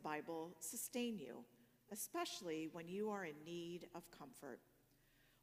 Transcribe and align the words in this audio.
Bible 0.00 0.56
sustain 0.60 1.18
you, 1.18 1.44
especially 1.92 2.68
when 2.72 2.88
you 2.88 3.10
are 3.10 3.24
in 3.24 3.34
need 3.44 3.86
of 3.94 4.10
comfort? 4.10 4.60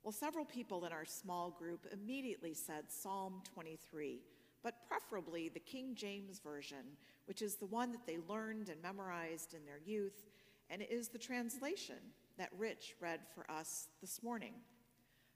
Well, 0.03 0.11
several 0.11 0.45
people 0.45 0.85
in 0.85 0.93
our 0.93 1.05
small 1.05 1.51
group 1.51 1.85
immediately 1.91 2.53
said 2.53 2.85
Psalm 2.89 3.41
23, 3.53 4.21
but 4.63 4.87
preferably 4.87 5.49
the 5.49 5.59
King 5.59 5.95
James 5.95 6.39
Version, 6.39 6.97
which 7.25 7.41
is 7.41 7.55
the 7.55 7.65
one 7.65 7.91
that 7.91 8.05
they 8.05 8.17
learned 8.27 8.69
and 8.69 8.81
memorized 8.81 9.53
in 9.53 9.65
their 9.65 9.79
youth, 9.85 10.25
and 10.69 10.81
it 10.81 10.91
is 10.91 11.09
the 11.09 11.17
translation 11.17 11.95
that 12.37 12.49
Rich 12.57 12.95
read 13.01 13.21
for 13.33 13.49
us 13.51 13.89
this 14.01 14.21
morning. 14.23 14.53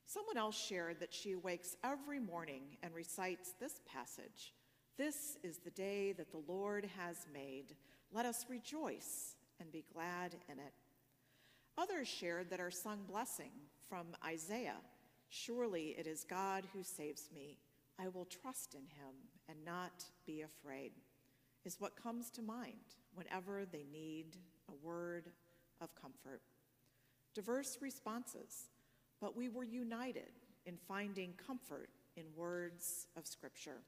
Someone 0.06 0.38
else 0.38 0.58
shared 0.58 1.00
that 1.00 1.14
she 1.14 1.34
awakes 1.34 1.78
every 1.84 2.20
morning 2.20 2.64
and 2.84 2.94
recites 2.94 3.54
this 3.60 3.80
passage 3.86 4.54
This 4.98 5.38
is 5.44 5.58
the 5.58 5.72
day 5.72 6.12
that 6.14 6.32
the 6.32 6.44
Lord 6.48 6.90
has 6.98 7.26
made. 7.34 7.76
Let 8.14 8.26
us 8.26 8.46
rejoice 8.50 9.36
and 9.60 9.72
be 9.72 9.86
glad 9.94 10.36
in 10.50 10.60
it. 10.60 10.74
Others 11.78 12.08
shared 12.08 12.50
that 12.50 12.60
our 12.60 12.72
sung 12.72 13.00
blessing 13.08 13.52
from 13.88 14.08
Isaiah 14.26 14.82
Surely 15.34 15.96
it 15.98 16.08
is 16.08 16.26
God 16.26 16.68
who 16.74 16.84
saves 16.84 17.30
me. 17.34 17.58
I 17.98 18.10
will 18.10 18.26
trust 18.26 18.74
in 18.74 18.82
him 18.82 19.16
and 19.48 19.64
not 19.64 20.04
be 20.26 20.42
afraid, 20.42 20.92
is 21.64 21.80
what 21.80 21.96
comes 21.96 22.30
to 22.32 22.42
mind 22.42 22.98
whenever 23.16 23.64
they 23.64 23.86
need 23.94 24.36
a 24.68 24.86
word 24.86 25.30
of 25.80 25.96
comfort. 25.96 26.42
Diverse 27.34 27.78
responses 27.80 28.72
but 29.22 29.38
we 29.38 29.48
were 29.48 29.64
united 29.64 30.32
in 30.66 30.76
finding 30.88 31.34
comfort 31.34 31.90
in 32.18 32.26
words 32.36 33.08
of 33.16 33.28
Scripture. 33.28 33.84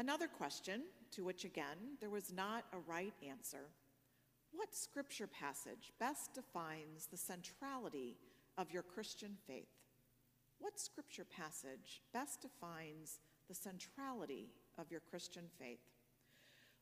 Another 0.00 0.28
question, 0.28 0.80
to 1.12 1.22
which 1.22 1.44
again 1.44 1.98
there 2.00 2.08
was 2.08 2.32
not 2.32 2.64
a 2.72 2.78
right 2.90 3.12
answer 3.28 3.68
what 4.52 4.74
Scripture 4.74 5.26
passage 5.26 5.92
best 6.00 6.34
defines 6.34 7.06
the 7.06 7.16
centrality 7.16 8.16
of 8.58 8.72
your 8.72 8.82
Christian 8.82 9.36
faith? 9.46 9.68
What 10.58 10.80
Scripture 10.80 11.24
passage 11.24 12.02
best 12.12 12.40
defines 12.40 13.20
the 13.48 13.54
centrality 13.54 14.48
of 14.78 14.90
your 14.90 15.00
Christian 15.00 15.44
faith? 15.58 15.78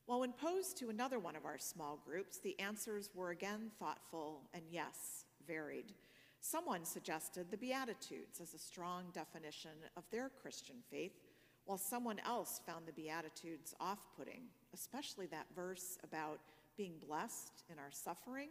Well, 0.07 0.21
when 0.21 0.33
posed 0.33 0.77
to 0.77 0.89
another 0.89 1.19
one 1.19 1.35
of 1.35 1.45
our 1.45 1.59
small 1.59 2.01
groups, 2.03 2.39
the 2.39 2.59
answers 2.59 3.11
were 3.13 3.29
again 3.29 3.69
thoughtful 3.77 4.49
and, 4.53 4.63
yes, 4.71 5.25
varied. 5.45 5.93
Someone 6.41 6.85
suggested 6.85 7.51
the 7.51 7.57
Beatitudes 7.57 8.39
as 8.41 8.53
a 8.53 8.59
strong 8.59 9.05
definition 9.13 9.77
of 9.95 10.03
their 10.09 10.31
Christian 10.41 10.77
faith, 10.89 11.28
while 11.69 11.77
someone 11.77 12.19
else 12.25 12.59
found 12.65 12.87
the 12.87 12.91
Beatitudes 12.91 13.75
off 13.79 13.99
putting, 14.17 14.41
especially 14.73 15.27
that 15.27 15.45
verse 15.55 15.99
about 16.03 16.39
being 16.75 16.93
blessed 17.07 17.61
in 17.71 17.77
our 17.77 17.91
suffering. 17.91 18.49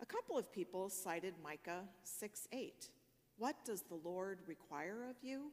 A 0.00 0.06
couple 0.06 0.38
of 0.38 0.52
people 0.52 0.88
cited 0.88 1.34
Micah 1.42 1.82
6 2.04 2.46
8. 2.52 2.90
What 3.38 3.56
does 3.64 3.82
the 3.82 3.98
Lord 4.04 4.38
require 4.46 5.04
of 5.10 5.16
you? 5.20 5.50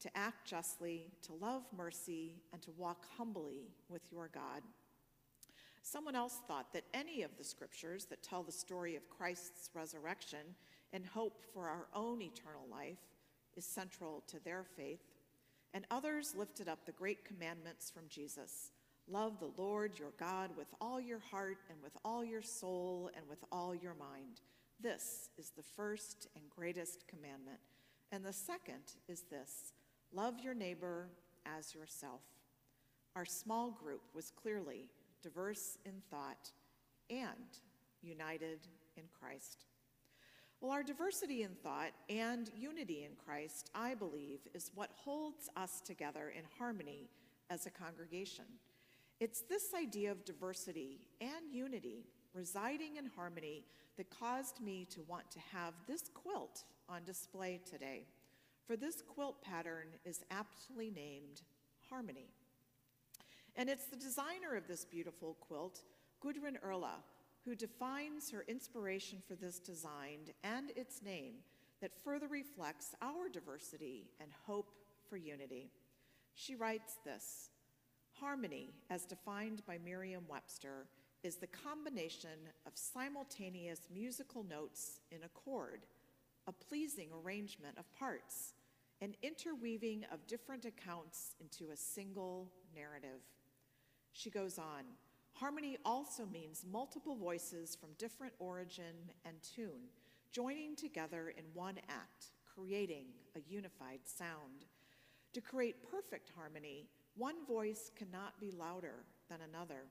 To 0.00 0.16
act 0.16 0.48
justly, 0.48 1.08
to 1.20 1.34
love 1.34 1.64
mercy, 1.76 2.32
and 2.50 2.62
to 2.62 2.70
walk 2.78 3.04
humbly 3.18 3.68
with 3.90 4.10
your 4.10 4.30
God. 4.32 4.62
Someone 5.82 6.16
else 6.16 6.40
thought 6.48 6.72
that 6.72 6.84
any 6.94 7.24
of 7.24 7.36
the 7.36 7.44
scriptures 7.44 8.06
that 8.06 8.22
tell 8.22 8.42
the 8.42 8.50
story 8.50 8.96
of 8.96 9.10
Christ's 9.10 9.68
resurrection 9.74 10.54
and 10.94 11.04
hope 11.04 11.42
for 11.52 11.68
our 11.68 11.88
own 11.92 12.22
eternal 12.22 12.64
life 12.70 13.04
is 13.54 13.66
central 13.66 14.22
to 14.28 14.42
their 14.42 14.64
faith. 14.64 15.15
And 15.76 15.84
others 15.90 16.34
lifted 16.34 16.68
up 16.68 16.86
the 16.86 16.92
great 16.92 17.26
commandments 17.26 17.90
from 17.90 18.04
Jesus 18.08 18.70
love 19.06 19.38
the 19.38 19.62
Lord 19.62 19.98
your 19.98 20.14
God 20.18 20.50
with 20.56 20.68
all 20.80 20.98
your 20.98 21.18
heart 21.18 21.58
and 21.68 21.78
with 21.82 21.92
all 22.02 22.24
your 22.24 22.40
soul 22.40 23.10
and 23.14 23.28
with 23.28 23.44
all 23.52 23.74
your 23.74 23.92
mind. 23.92 24.40
This 24.80 25.28
is 25.36 25.50
the 25.50 25.62
first 25.62 26.28
and 26.34 26.44
greatest 26.48 27.06
commandment. 27.06 27.58
And 28.10 28.24
the 28.24 28.32
second 28.32 28.94
is 29.06 29.24
this 29.30 29.74
love 30.14 30.40
your 30.40 30.54
neighbor 30.54 31.10
as 31.44 31.74
yourself. 31.74 32.22
Our 33.14 33.26
small 33.26 33.70
group 33.70 34.00
was 34.14 34.30
clearly 34.30 34.88
diverse 35.22 35.76
in 35.84 36.00
thought 36.10 36.52
and 37.10 37.60
united 38.00 38.60
in 38.96 39.04
Christ. 39.20 39.66
Well, 40.60 40.72
our 40.72 40.82
diversity 40.82 41.42
in 41.42 41.50
thought 41.62 41.92
and 42.08 42.50
unity 42.56 43.04
in 43.04 43.12
Christ, 43.24 43.70
I 43.74 43.94
believe, 43.94 44.40
is 44.54 44.70
what 44.74 44.90
holds 44.94 45.50
us 45.54 45.80
together 45.80 46.32
in 46.36 46.44
harmony 46.58 47.10
as 47.50 47.66
a 47.66 47.70
congregation. 47.70 48.46
It's 49.20 49.42
this 49.42 49.74
idea 49.78 50.10
of 50.10 50.24
diversity 50.24 51.00
and 51.20 51.52
unity 51.52 52.06
residing 52.32 52.96
in 52.96 53.06
harmony 53.06 53.64
that 53.96 54.10
caused 54.10 54.60
me 54.60 54.86
to 54.90 55.02
want 55.02 55.30
to 55.30 55.38
have 55.52 55.74
this 55.86 56.04
quilt 56.14 56.64
on 56.88 57.04
display 57.04 57.60
today. 57.70 58.06
For 58.66 58.76
this 58.76 59.02
quilt 59.02 59.42
pattern 59.42 59.86
is 60.04 60.24
aptly 60.30 60.90
named 60.90 61.42
Harmony. 61.88 62.30
And 63.54 63.68
it's 63.70 63.86
the 63.86 63.96
designer 63.96 64.56
of 64.56 64.66
this 64.66 64.84
beautiful 64.84 65.36
quilt, 65.40 65.82
Gudrun 66.20 66.58
Erla, 66.66 66.96
who 67.46 67.54
defines 67.54 68.30
her 68.30 68.44
inspiration 68.48 69.22
for 69.26 69.36
this 69.36 69.60
design 69.60 70.18
and 70.42 70.72
its 70.74 71.00
name 71.00 71.34
that 71.80 72.02
further 72.02 72.26
reflects 72.26 72.94
our 73.00 73.28
diversity 73.28 74.10
and 74.20 74.30
hope 74.46 74.74
for 75.08 75.16
unity. 75.16 75.70
She 76.34 76.56
writes 76.56 76.98
this 77.04 77.50
Harmony, 78.20 78.70
as 78.90 79.04
defined 79.04 79.62
by 79.64 79.78
Merriam 79.78 80.24
Webster, 80.28 80.88
is 81.22 81.36
the 81.36 81.46
combination 81.46 82.48
of 82.66 82.72
simultaneous 82.74 83.80
musical 83.94 84.42
notes 84.42 85.00
in 85.12 85.18
a 85.22 85.28
chord, 85.28 85.86
a 86.48 86.52
pleasing 86.52 87.08
arrangement 87.12 87.78
of 87.78 87.92
parts, 87.96 88.54
an 89.00 89.14
interweaving 89.22 90.04
of 90.12 90.26
different 90.26 90.64
accounts 90.64 91.34
into 91.40 91.70
a 91.70 91.76
single 91.76 92.50
narrative. 92.74 93.20
She 94.12 94.30
goes 94.30 94.58
on 94.58 94.84
Harmony 95.38 95.76
also 95.84 96.24
means 96.32 96.64
multiple 96.72 97.14
voices 97.14 97.76
from 97.76 97.90
different 97.98 98.32
origin 98.38 98.94
and 99.26 99.36
tune, 99.42 99.90
joining 100.32 100.74
together 100.74 101.34
in 101.36 101.44
one 101.52 101.76
act, 101.90 102.32
creating 102.54 103.04
a 103.36 103.40
unified 103.46 104.00
sound. 104.04 104.64
To 105.34 105.42
create 105.42 105.90
perfect 105.90 106.32
harmony, 106.34 106.88
one 107.16 107.44
voice 107.46 107.90
cannot 107.94 108.40
be 108.40 108.50
louder 108.50 109.04
than 109.28 109.40
another. 109.42 109.82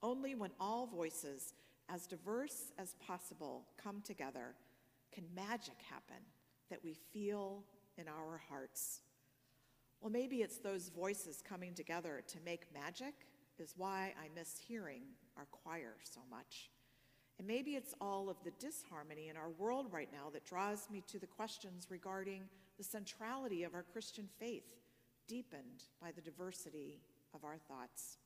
Only 0.00 0.36
when 0.36 0.52
all 0.60 0.86
voices, 0.86 1.54
as 1.88 2.06
diverse 2.06 2.70
as 2.78 2.94
possible, 3.04 3.64
come 3.76 4.00
together 4.00 4.54
can 5.10 5.24
magic 5.34 5.82
happen 5.90 6.22
that 6.70 6.84
we 6.84 6.94
feel 7.12 7.64
in 7.98 8.06
our 8.06 8.40
hearts. 8.48 9.00
Well, 10.00 10.10
maybe 10.10 10.36
it's 10.36 10.58
those 10.58 10.88
voices 10.88 11.42
coming 11.42 11.74
together 11.74 12.22
to 12.28 12.38
make 12.44 12.72
magic 12.72 13.14
is 13.58 13.74
why 13.76 14.12
I 14.18 14.28
miss 14.34 14.58
hearing 14.58 15.02
our 15.36 15.46
choir 15.50 15.94
so 16.02 16.20
much. 16.30 16.70
And 17.38 17.46
maybe 17.46 17.72
it's 17.72 17.94
all 18.00 18.28
of 18.28 18.36
the 18.44 18.52
disharmony 18.58 19.28
in 19.28 19.36
our 19.36 19.50
world 19.50 19.86
right 19.90 20.08
now 20.12 20.30
that 20.32 20.44
draws 20.44 20.88
me 20.90 21.02
to 21.08 21.18
the 21.18 21.26
questions 21.26 21.86
regarding 21.90 22.42
the 22.78 22.84
centrality 22.84 23.64
of 23.64 23.74
our 23.74 23.84
Christian 23.92 24.28
faith, 24.38 24.66
deepened 25.26 25.84
by 26.00 26.10
the 26.12 26.20
diversity 26.20 27.00
of 27.34 27.44
our 27.44 27.56
thoughts. 27.56 28.18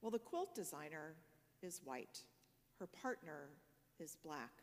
Well, 0.00 0.10
the 0.10 0.18
quilt 0.18 0.54
designer 0.54 1.14
is 1.62 1.80
white, 1.84 2.20
her 2.78 2.86
partner 2.86 3.50
is 3.98 4.16
black. 4.24 4.62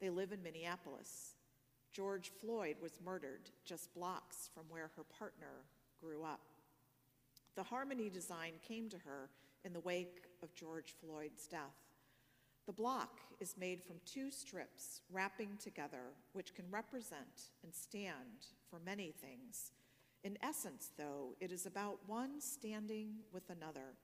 They 0.00 0.10
live 0.10 0.30
in 0.30 0.42
Minneapolis. 0.42 1.34
George 1.90 2.30
Floyd 2.40 2.76
was 2.80 3.00
murdered 3.04 3.50
just 3.64 3.92
blocks 3.94 4.48
from 4.54 4.64
where 4.68 4.90
her 4.96 5.02
partner 5.02 5.64
grew 6.00 6.22
up. 6.22 6.40
The 7.58 7.64
harmony 7.64 8.08
design 8.08 8.52
came 8.62 8.88
to 8.88 8.98
her 8.98 9.30
in 9.64 9.72
the 9.72 9.80
wake 9.80 10.28
of 10.44 10.54
George 10.54 10.94
Floyd's 11.00 11.48
death. 11.48 11.74
The 12.66 12.72
block 12.72 13.18
is 13.40 13.56
made 13.58 13.82
from 13.82 13.96
two 14.06 14.30
strips 14.30 15.00
wrapping 15.10 15.58
together, 15.60 16.12
which 16.34 16.54
can 16.54 16.66
represent 16.70 17.50
and 17.64 17.74
stand 17.74 18.46
for 18.70 18.78
many 18.78 19.10
things. 19.10 19.72
In 20.22 20.38
essence, 20.40 20.92
though, 20.96 21.34
it 21.40 21.50
is 21.50 21.66
about 21.66 21.98
one 22.06 22.40
standing 22.40 23.16
with 23.32 23.50
another, 23.50 23.96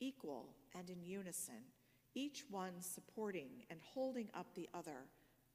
equal 0.00 0.46
and 0.74 0.88
in 0.88 1.04
unison, 1.04 1.66
each 2.14 2.44
one 2.48 2.80
supporting 2.80 3.66
and 3.68 3.78
holding 3.92 4.28
up 4.32 4.46
the 4.54 4.70
other, 4.72 5.04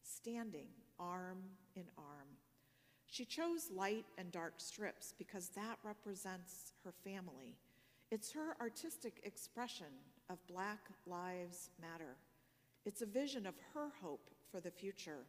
standing 0.03 0.67
arm 0.99 1.39
in 1.75 1.85
arm. 1.97 2.27
She 3.09 3.25
chose 3.25 3.69
light 3.73 4.05
and 4.17 4.31
dark 4.31 4.55
strips 4.57 5.13
because 5.17 5.49
that 5.49 5.79
represents 5.83 6.73
her 6.83 6.93
family. 7.03 7.55
It's 8.11 8.31
her 8.33 8.55
artistic 8.61 9.21
expression 9.23 9.87
of 10.29 10.45
Black 10.47 10.79
Lives 11.05 11.69
Matter. 11.81 12.15
It's 12.85 13.01
a 13.01 13.05
vision 13.05 13.45
of 13.45 13.55
her 13.73 13.89
hope 14.01 14.29
for 14.51 14.59
the 14.59 14.71
future. 14.71 15.25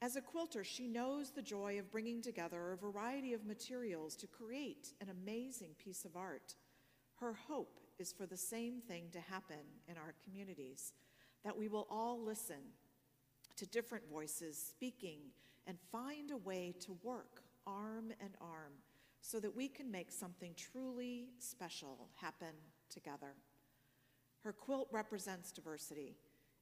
As 0.00 0.16
a 0.16 0.20
quilter, 0.20 0.64
she 0.64 0.88
knows 0.88 1.30
the 1.30 1.42
joy 1.42 1.78
of 1.78 1.92
bringing 1.92 2.22
together 2.22 2.72
a 2.72 2.76
variety 2.76 3.34
of 3.34 3.46
materials 3.46 4.16
to 4.16 4.26
create 4.26 4.92
an 5.00 5.08
amazing 5.10 5.76
piece 5.78 6.04
of 6.04 6.16
art. 6.16 6.56
Her 7.20 7.34
hope 7.34 7.78
is 8.00 8.12
for 8.12 8.26
the 8.26 8.36
same 8.36 8.80
thing 8.80 9.04
to 9.12 9.20
happen 9.20 9.64
in 9.86 9.96
our 9.96 10.14
communities 10.24 10.92
that 11.44 11.56
we 11.56 11.68
will 11.68 11.86
all 11.88 12.20
listen 12.20 12.72
to 13.56 13.66
different 13.66 14.10
voices 14.10 14.58
speaking 14.58 15.18
and 15.66 15.78
find 15.90 16.30
a 16.30 16.36
way 16.36 16.74
to 16.80 16.96
work 17.02 17.42
arm 17.66 18.12
in 18.20 18.30
arm 18.40 18.72
so 19.20 19.38
that 19.38 19.54
we 19.54 19.68
can 19.68 19.90
make 19.90 20.10
something 20.10 20.52
truly 20.56 21.28
special 21.38 22.08
happen 22.16 22.54
together. 22.90 23.34
Her 24.40 24.52
quilt 24.52 24.88
represents 24.90 25.52
diversity 25.52 26.16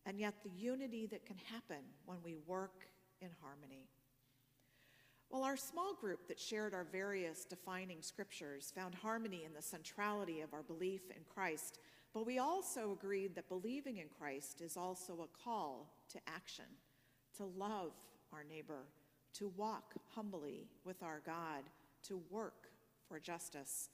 and 0.07 0.19
yet 0.19 0.43
the 0.43 0.51
unity 0.51 1.07
that 1.07 1.27
can 1.27 1.37
happen 1.53 1.85
when 2.05 2.19
we 2.23 2.37
work 2.47 2.87
in 3.21 3.29
harmony. 3.43 3.87
Well, 5.31 5.45
our 5.45 5.57
small 5.57 5.95
group 5.95 6.27
that 6.27 6.41
shared 6.41 6.75
our 6.75 6.87
various 6.91 7.45
defining 7.45 8.03
scriptures 8.03 8.73
found 8.75 8.95
harmony 8.95 9.45
in 9.45 9.55
the 9.55 9.63
centrality 9.63 10.41
of 10.41 10.53
our 10.53 10.63
belief 10.63 11.03
in 11.11 11.23
Christ, 11.33 11.79
but 12.13 12.27
we 12.27 12.39
also 12.39 12.93
agreed 12.93 13.35
that 13.37 13.49
believing 13.49 13.99
in 13.99 14.09
Christ 14.09 14.61
is 14.61 14.77
also 14.77 15.21
a 15.21 15.45
call 15.45 15.95
to 16.09 16.19
action, 16.27 16.65
to 17.37 17.45
love 17.45 17.93
our 18.33 18.45
neighbor, 18.45 18.87
to 19.35 19.53
walk 19.57 19.95
humbly 20.15 20.69
with 20.85 21.03
our 21.03 21.21
God, 21.25 21.65
to 22.05 22.21
work 22.31 22.69
for 23.09 23.19
justice. 23.19 23.91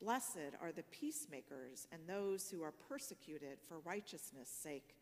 Blessed 0.00 0.54
are 0.60 0.72
the 0.72 0.84
peacemakers 0.84 1.86
and 1.92 2.02
those 2.06 2.50
who 2.50 2.62
are 2.62 2.72
persecuted 2.88 3.58
for 3.68 3.80
righteousness' 3.80 4.48
sake 4.48 4.94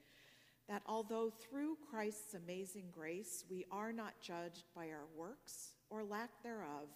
that 0.69 0.83
although 0.87 1.31
through 1.31 1.77
Christ's 1.91 2.35
amazing 2.35 2.87
grace 2.93 3.45
we 3.51 3.65
are 3.73 3.93
not 3.93 4.21
judged 4.21 4.65
by 4.77 4.89
our 4.91 5.07
works 5.17 5.73
or 5.91 6.05
lack 6.05 6.43
thereof, 6.43 6.89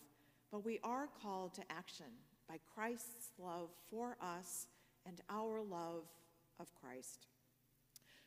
but 0.51 0.65
we 0.65 0.79
are 0.85 1.09
called 1.23 1.55
to 1.55 1.63
action 1.71 2.07
by 2.49 2.59
Christ's 2.75 3.31
love 3.39 3.71
for 3.91 4.17
us 4.21 4.67
and 5.07 5.21
our 5.31 5.63
love 5.63 6.05
of 6.61 6.75
Christ. 6.75 7.27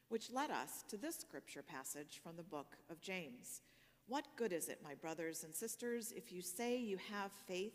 Which 0.10 0.32
led 0.32 0.52
us 0.52 0.84
to 0.90 0.98
this 0.98 1.16
scripture 1.16 1.64
passage 1.64 2.20
from 2.24 2.36
the 2.36 2.44
book 2.44 2.78
of 2.90 3.02
James. 3.02 3.62
What 4.08 4.26
good 4.36 4.54
is 4.54 4.70
it, 4.70 4.80
my 4.84 4.94
brothers 4.94 5.44
and 5.44 5.54
sisters, 5.54 6.14
if 6.16 6.32
you 6.32 6.42
say 6.42 6.78
you 6.78 6.98
have 7.12 7.32
faith, 7.48 7.74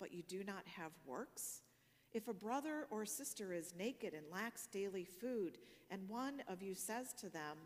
but 0.00 0.12
you 0.12 0.22
do 0.22 0.42
not 0.44 0.66
have 0.66 0.92
works? 1.06 1.60
If 2.12 2.26
a 2.26 2.32
brother 2.32 2.86
or 2.90 3.04
sister 3.04 3.52
is 3.52 3.74
naked 3.78 4.14
and 4.14 4.24
lacks 4.32 4.66
daily 4.66 5.04
food, 5.04 5.58
and 5.90 6.08
one 6.08 6.42
of 6.48 6.62
you 6.62 6.74
says 6.74 7.12
to 7.20 7.28
them, 7.28 7.58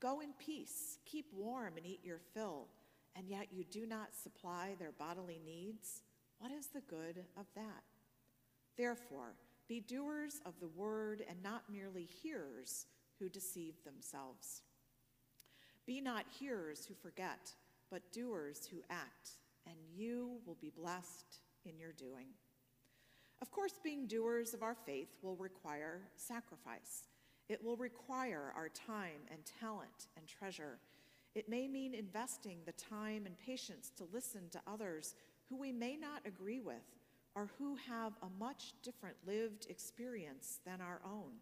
Go 0.00 0.20
in 0.20 0.32
peace, 0.38 0.98
keep 1.04 1.26
warm, 1.32 1.76
and 1.76 1.84
eat 1.84 2.00
your 2.04 2.20
fill, 2.32 2.68
and 3.16 3.28
yet 3.28 3.48
you 3.52 3.64
do 3.64 3.86
not 3.86 4.14
supply 4.14 4.76
their 4.78 4.92
bodily 4.92 5.40
needs, 5.44 6.02
what 6.38 6.52
is 6.52 6.68
the 6.68 6.82
good 6.82 7.24
of 7.36 7.46
that? 7.56 7.82
Therefore, 8.76 9.34
be 9.68 9.80
doers 9.80 10.40
of 10.46 10.54
the 10.60 10.68
word 10.68 11.24
and 11.28 11.42
not 11.42 11.64
merely 11.70 12.04
hearers 12.04 12.86
who 13.18 13.28
deceive 13.28 13.74
themselves. 13.84 14.62
Be 15.86 16.00
not 16.00 16.24
hearers 16.38 16.84
who 16.86 16.94
forget, 16.94 17.52
but 17.90 18.12
doers 18.12 18.68
who 18.70 18.82
act, 18.90 19.30
and 19.66 19.76
you 19.94 20.40
will 20.46 20.58
be 20.60 20.70
blessed 20.70 21.40
in 21.64 21.78
your 21.78 21.92
doing. 21.92 22.26
Of 23.40 23.50
course, 23.50 23.74
being 23.82 24.06
doers 24.06 24.52
of 24.52 24.62
our 24.62 24.74
faith 24.74 25.16
will 25.22 25.36
require 25.36 26.00
sacrifice. 26.16 27.04
It 27.48 27.64
will 27.64 27.76
require 27.76 28.52
our 28.56 28.68
time 28.68 29.22
and 29.30 29.40
talent 29.60 30.08
and 30.16 30.26
treasure. 30.26 30.78
It 31.34 31.48
may 31.48 31.68
mean 31.68 31.94
investing 31.94 32.58
the 32.66 32.72
time 32.72 33.26
and 33.26 33.38
patience 33.38 33.92
to 33.96 34.08
listen 34.12 34.42
to 34.50 34.60
others 34.66 35.14
who 35.48 35.56
we 35.56 35.72
may 35.72 35.96
not 35.96 36.22
agree 36.26 36.60
with 36.60 36.82
or 37.34 37.48
who 37.58 37.76
have 37.88 38.12
a 38.22 38.40
much 38.40 38.72
different 38.82 39.16
lived 39.26 39.66
experience 39.70 40.58
than 40.66 40.80
our 40.80 41.00
own. 41.04 41.32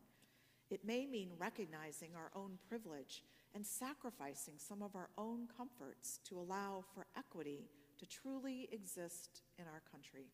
It 0.70 0.84
may 0.84 1.06
mean 1.06 1.30
recognizing 1.38 2.10
our 2.16 2.30
own 2.34 2.58
privilege 2.68 3.22
and 3.54 3.64
sacrificing 3.64 4.54
some 4.58 4.82
of 4.82 4.96
our 4.96 5.08
own 5.16 5.46
comforts 5.56 6.20
to 6.28 6.38
allow 6.38 6.84
for 6.94 7.06
equity 7.16 7.68
to 7.98 8.06
truly 8.06 8.68
exist 8.72 9.42
in 9.58 9.64
our 9.66 9.82
country. 9.90 10.26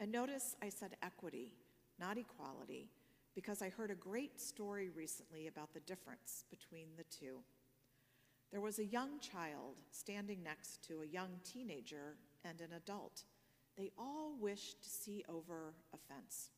And 0.00 0.10
notice 0.10 0.56
I 0.62 0.68
said 0.68 0.96
equity, 1.02 1.52
not 1.98 2.16
equality, 2.16 2.88
because 3.34 3.62
I 3.62 3.68
heard 3.68 3.90
a 3.90 3.96
great 3.96 4.40
story 4.40 4.90
recently 4.90 5.46
about 5.46 5.74
the 5.74 5.80
difference 5.80 6.44
between 6.50 6.88
the 6.96 7.04
two. 7.04 7.38
There 8.50 8.60
was 8.60 8.78
a 8.78 8.84
young 8.84 9.18
child 9.20 9.76
standing 9.90 10.42
next 10.42 10.82
to 10.88 11.02
a 11.02 11.06
young 11.06 11.30
teenager 11.42 12.16
and 12.44 12.60
an 12.60 12.74
adult. 12.76 13.24
They 13.76 13.90
all 13.98 14.34
wished 14.38 14.82
to 14.82 14.90
see 14.90 15.24
over 15.28 15.74
a 15.94 15.96
fence. 15.96 16.50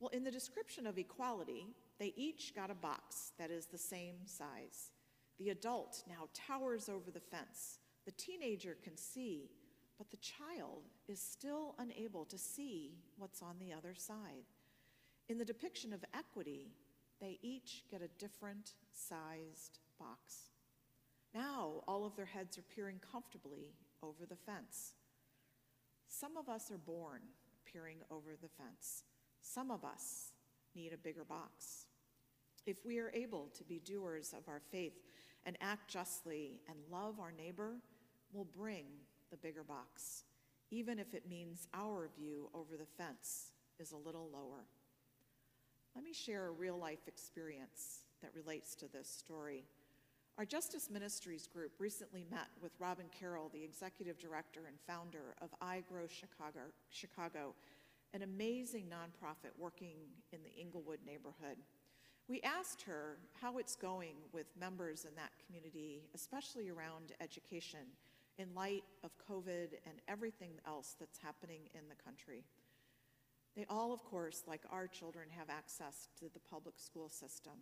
Well, 0.00 0.10
in 0.10 0.24
the 0.24 0.30
description 0.30 0.86
of 0.86 0.98
equality, 0.98 1.68
they 1.98 2.12
each 2.16 2.54
got 2.54 2.70
a 2.70 2.74
box 2.74 3.32
that 3.38 3.50
is 3.50 3.66
the 3.66 3.78
same 3.78 4.16
size. 4.26 4.90
The 5.38 5.50
adult 5.50 6.02
now 6.08 6.28
towers 6.34 6.88
over 6.88 7.10
the 7.10 7.20
fence. 7.20 7.78
The 8.04 8.12
teenager 8.12 8.76
can 8.82 8.96
see 8.96 9.50
but 9.98 10.10
the 10.10 10.18
child 10.18 10.82
is 11.08 11.20
still 11.20 11.74
unable 11.78 12.24
to 12.26 12.38
see 12.38 12.98
what's 13.16 13.42
on 13.42 13.56
the 13.58 13.72
other 13.72 13.94
side. 13.96 14.44
In 15.28 15.38
the 15.38 15.44
depiction 15.44 15.92
of 15.92 16.04
equity, 16.14 16.70
they 17.20 17.38
each 17.42 17.84
get 17.90 18.02
a 18.02 18.08
different 18.18 18.72
sized 18.92 19.78
box. 19.98 20.50
Now, 21.34 21.82
all 21.88 22.04
of 22.04 22.14
their 22.14 22.26
heads 22.26 22.58
are 22.58 22.62
peering 22.62 23.00
comfortably 23.10 23.72
over 24.02 24.26
the 24.26 24.36
fence. 24.36 24.92
Some 26.08 26.36
of 26.36 26.48
us 26.48 26.70
are 26.70 26.78
born 26.78 27.20
peering 27.64 27.98
over 28.10 28.36
the 28.40 28.48
fence. 28.48 29.04
Some 29.46 29.70
of 29.70 29.84
us 29.84 30.32
need 30.74 30.92
a 30.92 30.98
bigger 30.98 31.24
box. 31.24 31.86
If 32.66 32.84
we 32.84 32.98
are 32.98 33.12
able 33.14 33.48
to 33.56 33.64
be 33.64 33.78
doers 33.78 34.34
of 34.36 34.48
our 34.48 34.60
faith 34.72 35.04
and 35.44 35.56
act 35.60 35.88
justly 35.88 36.60
and 36.68 36.76
love 36.90 37.20
our 37.20 37.32
neighbor, 37.32 37.76
we'll 38.32 38.44
bring 38.44 38.86
the 39.30 39.36
bigger 39.36 39.62
box, 39.62 40.24
even 40.70 40.98
if 40.98 41.14
it 41.14 41.28
means 41.28 41.68
our 41.72 42.10
view 42.18 42.50
over 42.54 42.76
the 42.76 42.86
fence 42.98 43.52
is 43.78 43.92
a 43.92 43.96
little 43.96 44.28
lower. 44.32 44.64
Let 45.94 46.04
me 46.04 46.12
share 46.12 46.48
a 46.48 46.50
real 46.50 46.76
life 46.76 47.06
experience 47.06 48.00
that 48.22 48.34
relates 48.34 48.74
to 48.74 48.88
this 48.92 49.08
story. 49.08 49.64
Our 50.38 50.44
Justice 50.44 50.90
Ministries 50.90 51.46
group 51.46 51.72
recently 51.78 52.26
met 52.30 52.48
with 52.60 52.72
Robbin 52.78 53.06
Carroll, 53.18 53.48
the 53.54 53.64
executive 53.64 54.18
director 54.18 54.66
and 54.66 54.76
founder 54.86 55.34
of 55.40 55.48
I 55.62 55.82
Grow 55.88 56.06
Chicago, 56.08 56.60
Chicago, 56.90 57.54
an 58.14 58.22
amazing 58.22 58.84
nonprofit 58.84 59.50
working 59.58 59.96
in 60.32 60.40
the 60.42 60.60
Englewood 60.60 61.00
neighborhood. 61.06 61.58
We 62.28 62.40
asked 62.42 62.82
her 62.82 63.18
how 63.40 63.58
it's 63.58 63.76
going 63.76 64.14
with 64.32 64.46
members 64.58 65.04
in 65.04 65.14
that 65.14 65.30
community, 65.44 66.02
especially 66.14 66.68
around 66.68 67.12
education 67.20 67.86
in 68.38 68.54
light 68.54 68.84
of 69.04 69.10
COVID 69.30 69.78
and 69.86 70.00
everything 70.08 70.52
else 70.66 70.96
that's 70.98 71.18
happening 71.18 71.62
in 71.74 71.88
the 71.88 72.02
country. 72.02 72.44
They 73.56 73.64
all, 73.70 73.92
of 73.92 74.04
course, 74.04 74.42
like 74.46 74.62
our 74.70 74.86
children, 74.86 75.28
have 75.36 75.48
access 75.48 76.08
to 76.18 76.26
the 76.32 76.40
public 76.40 76.78
school 76.78 77.08
system. 77.08 77.54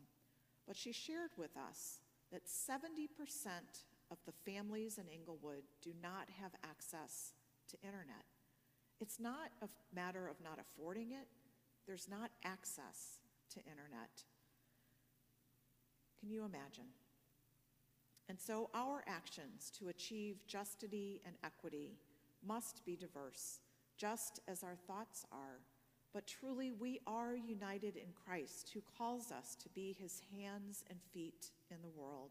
But 0.67 0.77
she 0.77 0.93
shared 0.93 1.31
with 1.37 1.57
us 1.57 2.01
that 2.33 2.47
70% 2.47 3.09
of 4.11 4.19
the 4.27 4.33
families 4.51 4.99
in 4.99 5.05
Englewood 5.09 5.63
do 5.83 5.93
not 6.03 6.29
have 6.41 6.53
access 6.65 7.33
to 7.69 7.77
internet. 7.87 8.25
It's 9.05 9.21
not 9.21 9.51
a 9.61 9.69
matter 9.95 10.29
of 10.29 10.37
not 10.43 10.59
affording 10.59 11.13
it, 11.13 11.29
there's 11.87 12.09
not 12.09 12.31
access 12.43 13.19
to 13.51 13.59
internet. 13.59 14.25
Can 16.19 16.31
you 16.31 16.47
imagine? 16.47 16.87
And 18.31 18.41
so 18.41 18.71
our 18.73 19.05
actions 19.07 19.71
to 19.79 19.89
achieve 19.89 20.47
justity 20.47 21.21
and 21.27 21.35
equity 21.45 21.99
must 22.49 22.83
be 22.87 22.97
diverse, 22.97 23.61
just 23.99 24.41
as 24.49 24.63
our 24.63 24.79
thoughts 24.87 25.27
are. 25.31 25.61
But 26.15 26.27
truly, 26.27 26.73
we 26.73 27.01
are 27.07 27.37
united 27.37 27.99
in 27.99 28.09
Christ, 28.25 28.71
who 28.73 28.81
calls 28.97 29.31
us 29.31 29.55
to 29.57 29.69
be 29.69 29.95
his 30.01 30.23
hands 30.35 30.83
and 30.89 30.99
feet 31.13 31.51
in 31.71 31.77
the 31.83 32.01
world. 32.01 32.31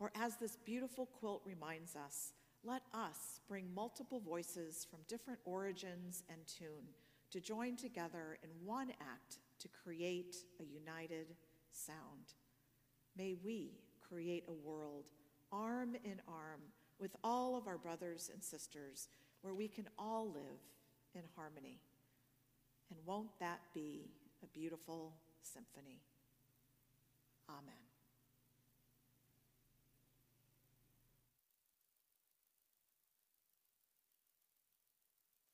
Or, 0.00 0.10
as 0.16 0.38
this 0.38 0.56
beautiful 0.56 1.06
quilt 1.06 1.42
reminds 1.44 1.94
us, 1.94 2.32
let 2.64 2.82
us 2.94 3.40
bring 3.48 3.72
multiple 3.74 4.20
voices 4.20 4.86
from 4.90 5.00
different 5.06 5.40
origins 5.44 6.22
and 6.30 6.38
tune 6.46 6.88
to 7.30 7.40
join 7.40 7.76
together 7.76 8.38
in 8.42 8.50
one 8.64 8.90
act 9.00 9.38
to 9.60 9.68
create 9.68 10.36
a 10.60 10.64
united 10.64 11.34
sound. 11.70 12.34
May 13.16 13.34
we 13.44 13.72
create 14.00 14.44
a 14.48 14.68
world 14.68 15.04
arm 15.52 15.94
in 16.04 16.20
arm 16.26 16.60
with 16.98 17.14
all 17.22 17.56
of 17.56 17.66
our 17.66 17.78
brothers 17.78 18.30
and 18.32 18.42
sisters 18.42 19.08
where 19.42 19.54
we 19.54 19.68
can 19.68 19.88
all 19.98 20.26
live 20.26 20.60
in 21.14 21.22
harmony. 21.36 21.80
And 22.90 22.98
won't 23.04 23.38
that 23.40 23.60
be 23.74 24.10
a 24.42 24.46
beautiful 24.46 25.12
symphony? 25.42 26.00
Amen. 27.48 27.83